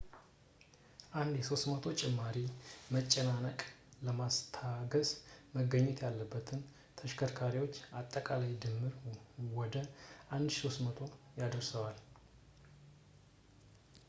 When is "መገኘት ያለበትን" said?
5.57-6.61